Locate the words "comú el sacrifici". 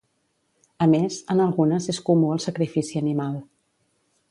2.09-3.01